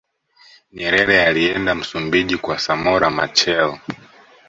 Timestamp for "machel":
3.09-3.77